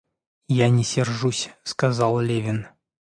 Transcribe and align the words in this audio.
Я 0.47 0.67
не 0.71 0.83
сержусь,— 0.83 1.51
сказал 1.63 2.19
Левин. 2.19 2.65